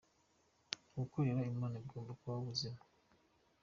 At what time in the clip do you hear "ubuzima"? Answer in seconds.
2.41-2.79